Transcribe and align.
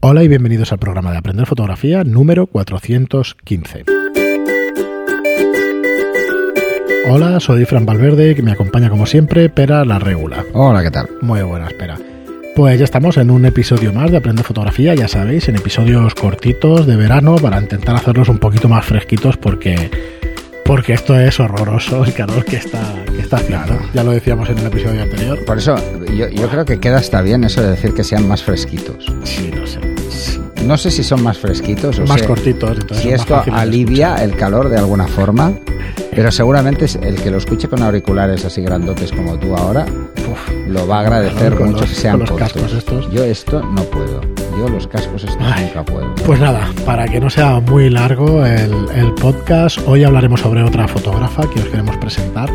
Hola 0.00 0.22
y 0.22 0.28
bienvenidos 0.28 0.70
al 0.70 0.78
programa 0.78 1.10
de 1.10 1.18
Aprender 1.18 1.44
Fotografía 1.44 2.04
número 2.04 2.46
415. 2.46 3.84
Hola, 7.10 7.40
soy 7.40 7.64
Fran 7.64 7.84
Valverde, 7.84 8.36
que 8.36 8.42
me 8.42 8.52
acompaña 8.52 8.90
como 8.90 9.06
siempre 9.06 9.48
Pera 9.48 9.84
la 9.84 9.98
Regula. 9.98 10.44
Hola, 10.54 10.84
¿qué 10.84 10.92
tal? 10.92 11.08
Muy 11.20 11.42
buena, 11.42 11.66
espera. 11.66 11.98
Pues 12.54 12.78
ya 12.78 12.84
estamos 12.84 13.16
en 13.16 13.28
un 13.28 13.44
episodio 13.44 13.92
más 13.92 14.12
de 14.12 14.18
Aprender 14.18 14.44
Fotografía, 14.44 14.94
ya 14.94 15.08
sabéis, 15.08 15.48
en 15.48 15.56
episodios 15.56 16.14
cortitos 16.14 16.86
de 16.86 16.94
verano 16.94 17.34
para 17.34 17.60
intentar 17.60 17.96
hacerlos 17.96 18.28
un 18.28 18.38
poquito 18.38 18.68
más 18.68 18.84
fresquitos 18.84 19.36
porque 19.36 19.90
porque 20.68 20.92
esto 20.92 21.18
es 21.18 21.40
horroroso 21.40 22.04
el 22.04 22.12
calor 22.12 22.44
que 22.44 22.56
está, 22.56 22.80
que 23.16 23.22
está 23.22 23.36
haciendo. 23.38 23.78
Ya 23.94 24.04
lo 24.04 24.10
decíamos 24.12 24.48
en 24.50 24.58
el 24.58 24.66
episodio 24.66 25.02
anterior. 25.02 25.44
Por 25.44 25.58
eso, 25.58 25.74
yo, 26.14 26.28
yo 26.28 26.48
creo 26.48 26.64
que 26.64 26.78
queda 26.78 26.98
hasta 26.98 27.22
bien 27.22 27.42
eso 27.42 27.62
de 27.62 27.70
decir 27.70 27.94
que 27.94 28.04
sean 28.04 28.28
más 28.28 28.42
fresquitos. 28.44 29.06
Sí, 29.24 29.50
no 29.56 29.66
sé. 29.66 29.80
No 30.64 30.76
sé 30.76 30.90
si 30.90 31.02
son 31.02 31.22
más 31.22 31.38
fresquitos 31.38 31.98
o 31.98 32.02
Más 32.04 32.18
sea, 32.18 32.28
cortitos. 32.28 32.76
si 33.00 33.08
esto 33.10 33.42
alivia 33.52 34.16
el 34.22 34.36
calor 34.36 34.68
de 34.68 34.76
alguna 34.76 35.06
forma, 35.06 35.52
pero 36.14 36.30
seguramente 36.30 36.84
el 37.00 37.16
que 37.16 37.30
lo 37.30 37.38
escuche 37.38 37.68
con 37.68 37.82
auriculares 37.82 38.44
así 38.44 38.60
grandotes 38.60 39.10
como 39.12 39.38
tú 39.38 39.56
ahora, 39.56 39.86
Uf, 40.30 40.50
lo 40.68 40.86
va 40.86 40.98
a 40.98 41.00
agradecer 41.00 41.54
con 41.54 41.68
mucho 41.70 41.80
los- 41.82 41.90
que 41.90 41.96
sean 41.96 42.12
con 42.18 42.20
los 42.20 42.30
cortos. 42.30 42.52
cascos 42.52 42.72
estos. 42.74 43.10
Yo 43.10 43.24
esto 43.24 43.62
no 43.62 43.82
puedo. 43.84 44.20
Yo 44.58 44.68
los 44.68 44.86
cascos 44.88 45.22
estos 45.24 45.38
Ay. 45.40 45.66
nunca 45.66 45.84
puedo. 45.84 46.14
Pues 46.26 46.40
nada, 46.40 46.68
para 46.84 47.06
que 47.06 47.20
no 47.20 47.30
sea 47.30 47.60
muy 47.60 47.90
largo 47.90 48.44
el, 48.44 48.72
el 48.94 49.12
podcast, 49.14 49.78
hoy 49.86 50.02
hablaremos 50.04 50.40
sobre 50.40 50.62
otra 50.62 50.88
fotógrafa 50.88 51.48
que 51.48 51.60
os 51.60 51.66
queremos 51.66 51.96
presentar. 51.98 52.50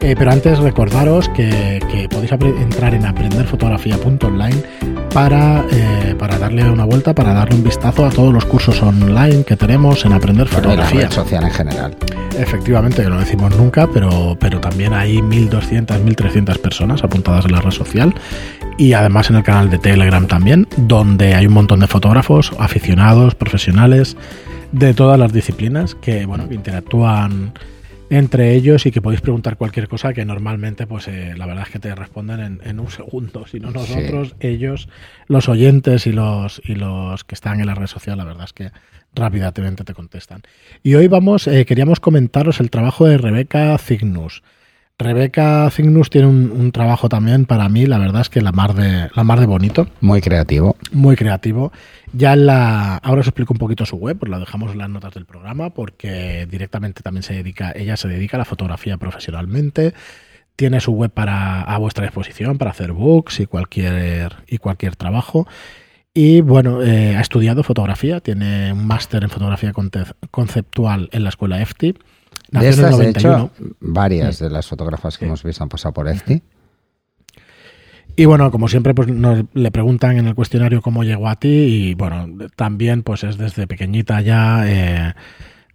Eh, 0.00 0.16
pero 0.18 0.32
antes 0.32 0.58
recordaros 0.58 1.28
que, 1.28 1.78
que 1.90 2.08
podéis 2.08 2.32
entrar 2.32 2.92
en 2.94 3.06
aprenderfotografía.online 3.06 4.56
para, 5.14 5.64
eh, 5.70 6.16
para 6.18 6.38
darle 6.38 6.68
una 6.68 6.84
vuelta, 6.84 7.14
para 7.14 7.32
darle 7.32 7.54
un 7.54 7.62
vistazo 7.62 8.04
a 8.06 8.10
todos 8.10 8.32
los 8.34 8.44
cursos 8.46 8.82
online 8.82 9.44
que 9.44 9.56
tenemos 9.56 10.04
en 10.04 10.12
Aprender 10.14 10.48
Bueno, 10.50 10.72
y 10.74 10.76
la 10.76 10.84
Fotografía. 10.86 11.08
red 11.08 11.12
social 11.14 11.44
en 11.44 11.50
general. 11.52 11.96
Efectivamente, 12.36 13.02
que 13.02 13.08
no 13.10 13.14
lo 13.16 13.20
decimos 13.20 13.54
nunca, 13.56 13.86
pero, 13.92 14.36
pero 14.40 14.58
también 14.58 14.92
hay 14.94 15.18
1.200, 15.18 15.86
1.300 16.02 16.58
personas 16.58 17.04
apuntadas 17.04 17.44
en 17.44 17.52
la 17.52 17.60
red 17.60 17.70
social 17.70 18.12
y 18.78 18.92
además 18.92 19.30
en 19.30 19.36
el 19.36 19.42
canal 19.42 19.70
de 19.70 19.78
Telegram 19.78 20.26
también, 20.26 20.66
donde 20.76 21.34
hay 21.34 21.46
un 21.46 21.52
montón 21.52 21.80
de 21.80 21.86
fotógrafos, 21.86 22.52
aficionados, 22.58 23.34
profesionales 23.34 24.16
de 24.72 24.94
todas 24.94 25.18
las 25.18 25.32
disciplinas 25.32 25.94
que, 25.94 26.26
bueno, 26.26 26.46
interactúan 26.50 27.52
entre 28.10 28.54
ellos 28.54 28.84
y 28.84 28.90
que 28.90 29.00
podéis 29.00 29.22
preguntar 29.22 29.56
cualquier 29.56 29.88
cosa 29.88 30.12
que 30.12 30.24
normalmente, 30.24 30.86
pues 30.86 31.08
eh, 31.08 31.34
la 31.36 31.46
verdad 31.46 31.64
es 31.66 31.72
que 31.72 31.78
te 31.78 31.94
responden 31.94 32.40
en, 32.40 32.60
en 32.64 32.78
un 32.78 32.90
segundo. 32.90 33.46
Si 33.46 33.58
no 33.58 33.70
nosotros, 33.70 34.34
ellos, 34.40 34.88
los 35.28 35.48
oyentes 35.48 36.06
y 36.06 36.12
los, 36.12 36.60
y 36.64 36.74
los 36.74 37.24
que 37.24 37.34
están 37.34 37.60
en 37.60 37.66
la 37.66 37.74
red 37.74 37.86
social, 37.86 38.18
la 38.18 38.24
verdad 38.24 38.44
es 38.44 38.52
que 38.52 38.70
rápidamente 39.14 39.84
te 39.84 39.94
contestan. 39.94 40.42
Y 40.82 40.94
hoy 40.94 41.08
vamos, 41.08 41.46
eh, 41.46 41.64
queríamos 41.64 42.00
comentaros 42.00 42.60
el 42.60 42.70
trabajo 42.70 43.06
de 43.06 43.18
Rebeca 43.18 43.76
Cygnus. 43.78 44.42
Rebeca 44.98 45.68
Cygnus 45.70 46.10
tiene 46.10 46.28
un, 46.28 46.52
un 46.52 46.70
trabajo 46.70 47.08
también 47.08 47.44
para 47.44 47.68
mí, 47.68 47.86
la 47.86 47.98
verdad 47.98 48.20
es 48.20 48.28
que 48.28 48.40
la 48.40 48.52
mar 48.52 48.74
de, 48.74 49.10
la 49.14 49.24
mar 49.24 49.40
de 49.40 49.46
bonito, 49.46 49.88
Muy 50.00 50.20
creativo. 50.20 50.76
muy 50.92 51.16
creativo. 51.16 51.72
Ya 52.12 52.34
en 52.34 52.46
la, 52.46 52.96
ahora 52.98 53.22
os 53.22 53.26
explico 53.26 53.52
un 53.52 53.58
poquito 53.58 53.84
su 53.86 53.96
web, 53.96 54.18
pues 54.18 54.30
la 54.30 54.38
dejamos 54.38 54.72
en 54.72 54.78
las 54.78 54.90
notas 54.90 55.14
del 55.14 55.24
programa, 55.24 55.70
porque 55.70 56.46
directamente 56.48 57.02
también 57.02 57.22
se 57.22 57.34
dedica, 57.34 57.72
ella 57.74 57.96
se 57.96 58.06
dedica 58.06 58.36
a 58.36 58.38
la 58.38 58.44
fotografía 58.44 58.96
profesionalmente. 58.98 59.94
Tiene 60.54 60.80
su 60.80 60.92
web 60.92 61.10
para 61.10 61.62
a 61.62 61.78
vuestra 61.78 62.04
disposición 62.04 62.58
para 62.58 62.70
hacer 62.72 62.92
books 62.92 63.40
y 63.40 63.46
cualquier 63.46 64.36
y 64.46 64.58
cualquier 64.58 64.94
trabajo. 64.96 65.48
Y 66.14 66.42
bueno, 66.42 66.82
eh, 66.82 67.16
ha 67.16 67.20
estudiado 67.22 67.62
fotografía, 67.64 68.20
tiene 68.20 68.70
un 68.72 68.86
máster 68.86 69.24
en 69.24 69.30
fotografía 69.30 69.72
conceptual 70.30 71.08
en 71.12 71.22
la 71.24 71.30
escuela 71.30 71.60
EFTI. 71.62 71.94
De 72.52 72.58
Nació 72.60 72.68
en 72.68 72.78
el 72.78 72.84
estas, 72.84 72.98
de 72.98 73.04
91. 73.12 73.50
hecho, 73.56 73.76
varias 73.80 74.38
de 74.38 74.50
las 74.50 74.66
fotógrafas 74.66 75.18
que 75.18 75.24
Sí. 75.24 75.28
hemos 75.28 75.42
visto 75.42 75.62
han 75.64 75.68
pasado 75.68 75.92
por 75.92 76.06
EFTI. 76.08 76.42
Y 78.14 78.26
bueno, 78.26 78.50
como 78.50 78.68
siempre, 78.68 78.94
pues 78.94 79.08
nos 79.08 79.44
le 79.54 79.70
preguntan 79.70 80.18
en 80.18 80.26
el 80.26 80.34
cuestionario 80.34 80.82
cómo 80.82 81.02
llegó 81.02 81.28
a 81.28 81.36
ti 81.36 81.48
y 81.48 81.94
bueno, 81.94 82.28
también 82.56 83.02
pues 83.02 83.24
es 83.24 83.38
desde 83.38 83.66
pequeñita 83.66 84.20
ya 84.20 84.64
eh, 84.66 85.14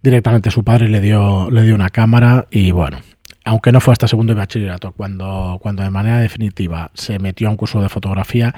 directamente 0.02 0.50
su 0.52 0.62
padre 0.62 0.88
le 0.88 1.00
dio 1.00 1.50
le 1.50 1.62
dio 1.62 1.74
una 1.74 1.90
cámara 1.90 2.46
y 2.52 2.70
bueno, 2.70 3.00
aunque 3.44 3.72
no 3.72 3.80
fue 3.80 3.90
hasta 3.90 4.06
segundo 4.06 4.34
de 4.34 4.38
bachillerato 4.38 4.92
cuando 4.92 5.58
cuando 5.60 5.82
de 5.82 5.90
manera 5.90 6.20
definitiva 6.20 6.92
se 6.94 7.18
metió 7.18 7.48
a 7.48 7.50
un 7.50 7.56
curso 7.56 7.82
de 7.82 7.88
fotografía, 7.88 8.54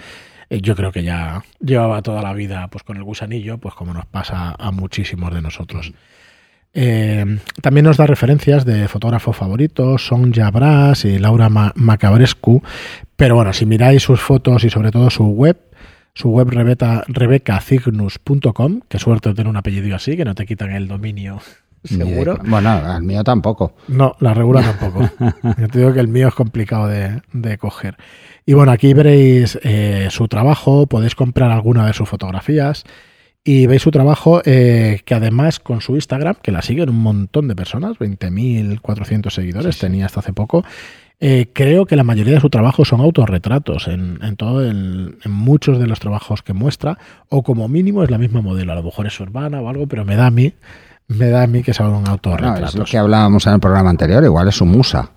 eh, 0.50 0.60
yo 0.60 0.76
creo 0.76 0.92
que 0.92 1.02
ya 1.02 1.42
llevaba 1.60 2.02
toda 2.02 2.20
la 2.20 2.34
vida 2.34 2.68
pues 2.68 2.84
con 2.84 2.98
el 2.98 3.04
gusanillo, 3.04 3.56
pues 3.56 3.74
como 3.74 3.94
nos 3.94 4.04
pasa 4.04 4.54
a 4.58 4.70
muchísimos 4.72 5.32
de 5.32 5.40
nosotros. 5.40 5.94
Eh, 6.72 7.38
también 7.62 7.84
nos 7.86 7.96
da 7.96 8.06
referencias 8.06 8.64
de 8.64 8.86
fotógrafos 8.88 9.36
favoritos, 9.36 10.06
Sonja 10.06 10.50
Bras 10.50 11.04
y 11.04 11.18
Laura 11.18 11.48
Ma- 11.48 11.72
Macabrescu. 11.74 12.62
Pero 13.16 13.34
bueno, 13.34 13.52
si 13.52 13.66
miráis 13.66 14.02
sus 14.02 14.20
fotos 14.20 14.62
y 14.64 14.70
sobre 14.70 14.90
todo 14.90 15.10
su 15.10 15.24
web, 15.26 15.58
su 16.14 16.30
web 16.30 16.48
rebeta, 16.50 17.04
rebecacygnus.com, 17.08 18.80
qué 18.88 18.98
suerte 18.98 19.32
tener 19.34 19.48
un 19.48 19.56
apellido 19.56 19.94
así, 19.96 20.16
que 20.16 20.24
no 20.24 20.34
te 20.34 20.46
quitan 20.46 20.70
el 20.70 20.88
dominio 20.88 21.40
de- 21.82 21.96
seguro. 21.96 22.38
Bueno, 22.44 22.70
al 22.70 23.02
mío 23.02 23.24
tampoco. 23.24 23.74
No, 23.88 24.14
la 24.20 24.34
regula 24.34 24.62
tampoco. 24.62 25.08
Yo 25.58 25.68
te 25.68 25.78
digo 25.78 25.92
que 25.92 26.00
el 26.00 26.08
mío 26.08 26.28
es 26.28 26.34
complicado 26.34 26.86
de, 26.88 27.22
de 27.32 27.58
coger. 27.58 27.96
Y 28.46 28.54
bueno, 28.54 28.72
aquí 28.72 28.94
veréis 28.94 29.58
eh, 29.62 30.08
su 30.10 30.28
trabajo, 30.28 30.86
podéis 30.86 31.14
comprar 31.14 31.50
alguna 31.50 31.86
de 31.86 31.92
sus 31.92 32.08
fotografías 32.08 32.84
y 33.44 33.66
veis 33.66 33.82
su 33.82 33.90
trabajo 33.90 34.42
eh, 34.44 35.00
que 35.04 35.14
además 35.14 35.60
con 35.60 35.80
su 35.80 35.94
Instagram, 35.94 36.36
que 36.42 36.52
la 36.52 36.62
siguen 36.62 36.90
un 36.90 37.00
montón 37.02 37.48
de 37.48 37.56
personas, 37.56 37.98
20.400 37.98 39.30
seguidores 39.30 39.74
Sí, 39.76 39.80
sí. 39.80 39.86
tenía 39.86 40.06
hasta 40.06 40.20
hace 40.20 40.32
poco, 40.32 40.64
eh, 41.20 41.48
creo 41.52 41.86
que 41.86 41.96
la 41.96 42.04
mayoría 42.04 42.34
de 42.34 42.40
su 42.40 42.50
trabajo 42.50 42.84
son 42.84 43.00
autorretratos 43.00 43.88
en, 43.88 44.18
en 44.22 44.36
todo 44.36 44.64
el- 44.64 45.18
en 45.24 45.30
muchos 45.32 45.78
de 45.78 45.86
los 45.86 46.00
trabajos 46.00 46.42
que 46.42 46.52
muestra, 46.54 46.98
o 47.28 47.42
como 47.42 47.68
mínimo 47.68 48.02
es 48.02 48.10
la 48.10 48.18
misma 48.18 48.40
modelo, 48.40 48.72
a 48.72 48.76
lo 48.76 48.82
mejor 48.82 49.06
es 49.06 49.14
su 49.14 49.22
hermana 49.22 49.60
o 49.60 49.68
algo, 49.68 49.86
pero 49.86 50.04
me 50.04 50.16
da 50.16 50.26
a 50.26 50.30
mí, 50.30 50.52
me 51.08 51.28
da 51.28 51.42
a 51.42 51.46
mí 51.46 51.62
que 51.62 51.74
son 51.74 51.92
Bueno, 51.92 52.10
autorretratos. 52.10 52.70
es 52.70 52.76
lo 52.76 52.84
que 52.84 52.98
hablábamos 52.98 53.46
en 53.46 53.54
el 53.54 53.60
programa 53.60 53.90
anterior, 53.90 54.22
igual 54.24 54.48
es 54.48 54.54
su 54.54 54.64
musa. 54.66 55.10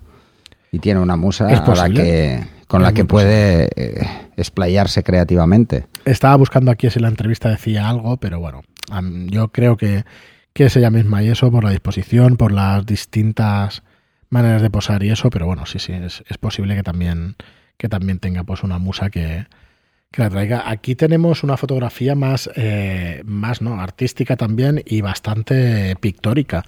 Y 0.72 0.78
tiene 0.80 0.98
una 1.00 1.16
musa 1.16 1.50
Es 1.52 1.60
a 1.60 1.74
la 1.74 1.88
que, 1.88 2.42
con 2.66 2.80
Es 2.82 2.86
la 2.88 2.92
que 2.92 3.04
puede 3.04 3.68
eh, 3.76 4.06
explayarse 4.36 5.04
creativamente. 5.04 5.86
Estaba 6.04 6.36
buscando 6.36 6.70
aquí 6.70 6.90
si 6.90 7.00
la 7.00 7.08
entrevista 7.08 7.48
decía 7.48 7.88
algo, 7.88 8.16
pero 8.18 8.40
bueno, 8.40 8.62
yo 9.26 9.48
creo 9.48 9.76
que, 9.76 10.04
que 10.52 10.66
es 10.66 10.76
ella 10.76 10.90
misma 10.90 11.22
y 11.22 11.28
eso 11.28 11.50
por 11.50 11.64
la 11.64 11.70
disposición, 11.70 12.36
por 12.36 12.52
las 12.52 12.84
distintas 12.84 13.82
maneras 14.28 14.62
de 14.62 14.70
posar 14.70 15.02
y 15.02 15.10
eso, 15.10 15.30
pero 15.30 15.46
bueno, 15.46 15.66
sí, 15.66 15.78
sí, 15.78 15.92
es, 15.92 16.22
es 16.28 16.38
posible 16.38 16.74
que 16.76 16.82
también, 16.82 17.36
que 17.76 17.88
también 17.88 18.18
tenga 18.18 18.44
pues 18.44 18.62
una 18.62 18.78
musa 18.78 19.08
que, 19.10 19.46
que 20.14 20.22
la 20.22 20.30
traiga. 20.30 20.70
Aquí 20.70 20.94
tenemos 20.94 21.42
una 21.42 21.56
fotografía 21.56 22.14
más, 22.14 22.48
eh, 22.54 23.22
más 23.24 23.60
¿no? 23.60 23.80
artística 23.80 24.36
también 24.36 24.82
y 24.86 25.00
bastante 25.00 25.96
pictórica. 25.96 26.64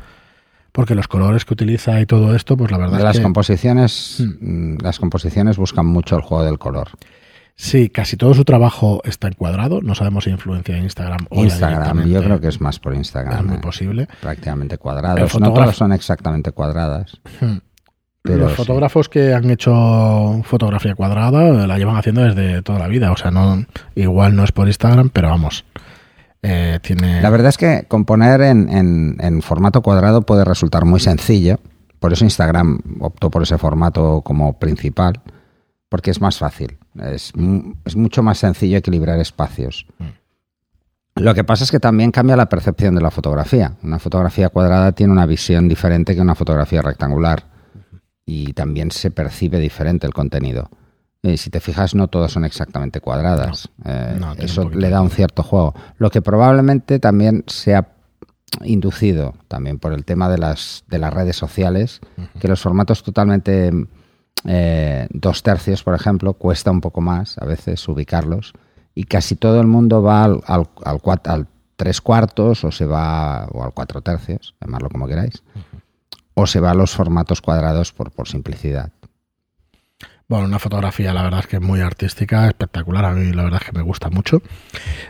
Porque 0.73 0.95
los 0.95 1.09
colores 1.09 1.45
que 1.45 1.55
utiliza 1.55 2.01
y 2.01 2.07
todo 2.07 2.35
esto, 2.35 2.57
pues 2.57 2.71
la 2.71 2.77
verdad 2.77 2.95
De 2.95 2.99
es 2.99 3.05
las 3.05 3.17
que 3.17 3.23
composiciones, 3.23 4.23
mm, 4.41 4.79
las 4.83 4.99
composiciones 4.99 5.57
buscan 5.57 5.87
mucho 5.87 6.17
el 6.17 6.23
juego 6.23 6.45
del 6.45 6.59
color. 6.59 6.89
Sí, 7.57 7.89
casi 7.89 8.17
todo 8.17 8.35
su 8.35 8.45
trabajo 8.45 9.01
está 9.05 9.29
encuadrado. 9.29 9.81
No 9.83 9.95
sabemos 9.95 10.25
si 10.25 10.31
influencia 10.31 10.77
en 10.77 10.85
Instagram 10.85 11.27
o 11.31 11.43
Instagram, 11.45 12.05
yo 12.07 12.23
creo 12.23 12.41
que 12.41 12.49
es 12.49 12.61
más 12.61 12.79
por 12.79 12.95
Instagram. 12.95 13.39
es 13.41 13.45
muy 13.47 13.57
eh, 13.57 13.61
posible. 13.61 14.09
prácticamente 14.21 14.75
El 14.75 14.79
cuadrados. 14.79 15.21
No 15.21 15.29
fotógrafo- 15.29 15.55
todas 15.55 15.77
son 15.77 15.93
exactamente 15.93 16.53
cuadradas. 16.53 17.21
Hmm. 17.41 17.57
Pero 18.23 18.39
Los 18.39 18.51
sí. 18.53 18.57
fotógrafos 18.57 19.09
que 19.09 19.33
han 19.35 19.49
hecho 19.51 20.41
fotografía 20.45 20.95
cuadrada 20.97 21.67
la 21.67 21.79
llevan 21.79 21.97
haciendo 21.97 22.23
desde 22.23 22.61
toda 22.63 22.79
la 22.81 22.89
vida. 22.89 23.13
O 23.13 23.17
sea, 23.17 23.31
no 23.31 23.65
igual 23.95 24.35
no 24.35 24.43
es 24.43 24.51
por 24.53 24.67
Instagram, 24.67 25.11
pero 25.11 25.29
vamos. 25.29 25.65
eh, 26.43 26.79
tiene. 26.83 27.23
La 27.23 27.31
verdad 27.31 27.49
es 27.49 27.57
que 27.57 27.85
componer 27.89 28.41
en, 28.41 28.69
en- 28.69 29.17
en 29.21 29.43
formato 29.43 29.81
cuadrado 29.83 30.23
puede 30.23 30.45
resultar 30.45 30.85
muy 30.85 31.01
sencillo. 31.01 31.59
Por 32.01 32.13
eso 32.13 32.25
Instagram 32.25 32.79
optó 33.01 33.31
por 33.31 33.43
ese 33.43 33.59
formato 33.59 34.21
como 34.23 34.59
principal, 34.59 35.23
porque 35.89 36.11
es 36.11 36.21
más 36.21 36.39
fácil. 36.39 36.79
Es, 37.03 37.33
es 37.85 37.97
mucho 37.97 38.23
más 38.23 38.39
sencillo 38.39 38.79
equilibrar 38.79 39.19
espacios. 39.21 39.87
Lo 41.15 41.35
que 41.35 41.45
pasa 41.45 41.65
es 41.65 41.71
que 41.71 41.81
también 41.81 42.11
cambia 42.11 42.37
la 42.37 42.49
percepción 42.49 42.95
de 42.95 43.01
la 43.01 43.11
fotografía. 43.11 43.73
Una 43.83 43.99
fotografía 43.99 44.51
cuadrada 44.51 44.93
tiene 44.93 45.13
una 45.13 45.27
visión 45.27 45.69
diferente 45.69 46.15
que 46.15 46.21
una 46.21 46.35
fotografía 46.35 46.83
rectangular 46.83 47.45
y 48.27 48.53
también 48.53 48.91
se 48.91 49.11
percibe 49.11 49.59
diferente 49.59 50.07
el 50.07 50.13
contenido. 50.13 50.69
Eh, 51.23 51.39
si 51.39 51.49
te 51.49 51.61
fijas, 51.61 51.95
no 51.95 52.09
todas 52.09 52.33
son 52.33 52.45
exactamente 52.45 53.01
cuadradas. 53.01 53.69
Eh, 53.85 54.17
No, 54.21 54.35
eso 54.35 54.69
le 54.69 54.91
da 54.91 55.01
un 55.01 55.11
cierto 55.11 55.43
juego. 55.43 55.75
Lo 55.97 56.11
que 56.11 56.21
probablemente 56.23 56.99
también 56.99 57.45
sea 57.47 57.89
inducido 58.63 59.35
también 59.49 59.79
por 59.79 59.93
el 59.93 60.05
tema 60.05 60.29
de 60.29 60.39
las, 60.39 60.85
de 60.89 60.99
las 60.99 61.13
redes 61.13 61.37
sociales, 61.37 62.01
que 62.41 62.49
los 62.49 62.61
formatos 62.61 63.03
totalmente 63.03 63.71
eh, 64.45 65.07
dos 65.11 65.43
tercios, 65.43 65.83
por 65.83 65.95
ejemplo, 65.95 66.35
cuesta 66.35 66.71
un 66.71 66.81
poco 66.81 67.01
más 67.01 67.39
a 67.39 67.45
veces 67.45 67.87
ubicarlos 67.89 68.53
y 68.95 69.05
casi 69.05 69.37
todo 69.37 69.61
el 69.61 69.67
mundo 69.67 70.03
va 70.03 70.25
al, 70.25 70.41
al, 70.47 70.69
al, 70.85 70.99
cuat- 70.99 71.29
al 71.29 71.47
tres 71.77 72.01
cuartos 72.01 72.65
o 72.65 72.71
se 72.73 72.87
va 72.87 73.47
o 73.53 73.63
al 73.65 73.73
cuatro 73.73 74.01
tercios, 74.01 74.55
llamarlo 74.61 74.89
como 74.89 75.07
queráis, 75.07 75.43
o 76.35 76.47
se 76.47 76.61
va 76.61 76.71
a 76.71 76.75
los 76.75 76.93
formatos 76.95 77.41
cuadrados 77.41 77.93
por, 77.93 78.11
por 78.11 78.29
simplicidad. 78.29 78.93
Bueno, 80.29 80.47
una 80.47 80.59
fotografía, 80.59 81.15
la 81.15 81.23
verdad 81.23 81.41
es 81.41 81.47
que 81.47 81.61
muy 81.61 81.81
artística, 81.81 82.49
espectacular. 82.49 83.05
A 83.05 83.13
mí, 83.13 83.33
la 83.33 83.45
verdad 83.45 83.61
es 83.63 83.71
que 83.71 83.77
me 83.79 83.85
gusta 83.85 84.11
mucho. 84.11 84.43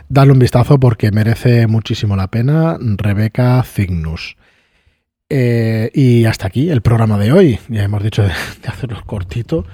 Dale 0.09 0.31
un 0.31 0.37
vistazo 0.37 0.79
porque 0.79 1.09
merece 1.11 1.65
muchísimo 1.65 2.15
la 2.15 2.27
pena. 2.27 2.77
Rebeca 2.79 3.63
Cygnus. 3.63 4.37
Eh, 5.29 5.91
y 5.93 6.25
hasta 6.25 6.47
aquí 6.47 6.69
el 6.69 6.81
programa 6.81 7.17
de 7.17 7.31
hoy. 7.31 7.59
Ya 7.67 7.83
hemos 7.83 8.03
dicho 8.03 8.23
de, 8.23 8.29
de 8.29 8.67
hacerlo 8.67 9.01
cortito. 9.05 9.65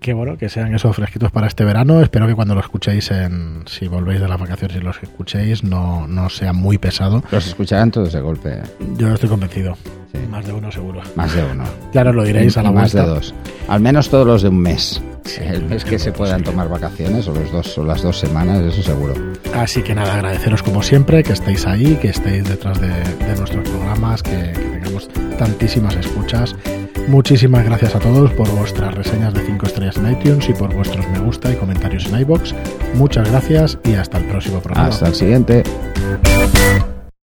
Que 0.00 0.12
bueno, 0.12 0.38
que 0.38 0.48
sean 0.48 0.74
esos 0.74 0.94
fresquitos 0.94 1.30
para 1.32 1.48
este 1.48 1.64
verano. 1.64 2.00
Espero 2.00 2.26
que 2.26 2.34
cuando 2.34 2.54
lo 2.54 2.60
escuchéis, 2.60 3.10
en, 3.10 3.64
si 3.66 3.88
volvéis 3.88 4.20
de 4.20 4.28
las 4.28 4.38
vacaciones 4.38 4.76
y 4.76 4.80
los 4.80 5.02
escuchéis, 5.02 5.64
no, 5.64 6.06
no 6.06 6.28
sea 6.30 6.52
muy 6.52 6.78
pesado. 6.78 7.22
Los 7.32 7.48
escucharán 7.48 7.90
todos 7.90 8.12
de 8.12 8.20
golpe, 8.20 8.62
Yo 8.96 9.12
estoy 9.12 9.28
convencido. 9.28 9.76
Sí. 10.12 10.18
Más 10.30 10.46
de 10.46 10.52
uno 10.52 10.70
seguro. 10.70 11.02
más 11.16 11.34
de 11.34 11.44
uno. 11.44 11.64
Ya 11.92 12.04
nos 12.04 12.14
lo 12.14 12.22
diréis 12.24 12.56
a 12.56 12.62
la 12.62 12.70
más 12.70 12.92
de 12.92 13.02
dos. 13.02 13.34
Al 13.68 13.80
menos 13.80 14.08
todos 14.08 14.26
los 14.26 14.42
de 14.42 14.48
un 14.48 14.58
mes. 14.60 15.02
Sí, 15.24 15.40
el 15.44 15.64
mes 15.64 15.84
que 15.84 15.98
se 15.98 16.12
puedan 16.12 16.42
tomar 16.42 16.68
vacaciones 16.70 17.28
o 17.28 17.34
los 17.34 17.52
dos 17.52 17.76
o 17.76 17.84
las 17.84 18.00
dos 18.00 18.18
semanas, 18.18 18.62
eso 18.62 18.82
seguro. 18.82 19.14
Así 19.54 19.82
que 19.82 19.94
nada, 19.94 20.14
agradeceros 20.14 20.62
como 20.62 20.82
siempre 20.82 21.22
que 21.22 21.34
estéis 21.34 21.66
ahí, 21.66 21.96
que 21.96 22.08
estéis 22.08 22.48
detrás 22.48 22.80
de, 22.80 22.88
de 22.88 23.36
nuestros 23.36 23.68
programas, 23.68 24.22
que, 24.22 24.30
que 24.30 24.78
tengamos 24.80 25.08
tantísimas 25.38 25.96
escuchas. 25.96 26.56
Muchísimas 27.08 27.64
gracias 27.64 27.94
a 27.94 28.00
todos 28.00 28.30
por 28.32 28.50
vuestras 28.50 28.94
reseñas 28.94 29.32
de 29.32 29.40
5 29.40 29.66
estrellas 29.66 29.96
en 29.96 30.12
iTunes 30.12 30.46
y 30.50 30.52
por 30.52 30.74
vuestros 30.74 31.08
me 31.08 31.18
gusta 31.20 31.50
y 31.50 31.56
comentarios 31.56 32.04
en 32.04 32.20
iBox. 32.20 32.54
Muchas 32.96 33.30
gracias 33.30 33.78
y 33.84 33.94
hasta 33.94 34.18
el 34.18 34.24
próximo 34.26 34.60
programa. 34.60 34.88
Hasta 34.88 35.08
el 35.08 35.14
siguiente. 35.14 35.62